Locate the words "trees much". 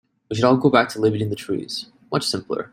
1.35-2.25